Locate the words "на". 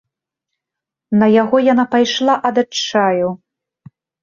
1.23-1.27